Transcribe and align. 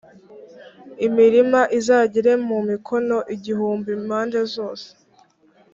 imirima 1.07 1.61
izagere 1.79 2.31
mu 2.47 2.57
mikono 2.69 3.17
igihumbi 3.35 3.89
impande 3.99 4.39
zose. 4.53 4.87